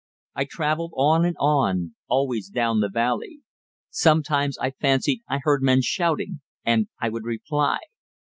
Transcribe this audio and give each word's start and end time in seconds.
I 0.33 0.45
travelled 0.45 0.93
on 0.97 1.25
and 1.25 1.35
on, 1.39 1.93
always 2.07 2.49
down 2.49 2.79
the 2.79 2.89
valley. 2.89 3.41
Sometimes 3.91 4.57
I 4.57 4.71
fancied 4.71 5.21
I 5.29 5.41
heard 5.43 5.61
men 5.61 5.81
shouting, 5.83 6.41
and 6.65 6.87
I 6.99 7.09
would 7.09 7.23
reply. 7.23 7.77